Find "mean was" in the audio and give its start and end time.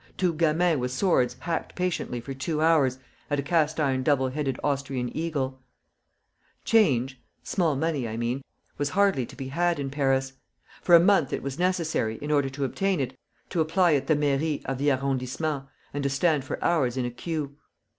8.17-8.89